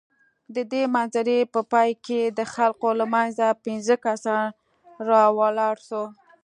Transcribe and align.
د 0.55 0.57
دې 0.71 0.83
مناظرې 0.93 1.39
په 1.53 1.61
پاى 1.71 1.89
کښې 2.05 2.21
د 2.37 2.39
خلقو 2.53 2.89
له 2.99 3.05
منځه 3.13 3.47
پينځه 3.63 3.95
کسان 4.05 4.45
راولاړ 5.09 5.75
سول. 5.87 6.09